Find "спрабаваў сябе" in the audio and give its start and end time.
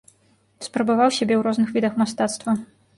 0.69-1.33